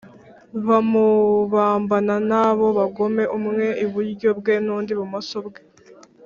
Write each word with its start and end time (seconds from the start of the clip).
Bamubambana 0.67 2.15
n’abo 2.29 2.67
bagome 2.77 3.23
umwe 3.37 3.65
iburyo 3.85 4.29
bwe 4.39 4.55
undi 4.77 4.91
ibimoso 4.95 5.37
bwe 5.47 5.61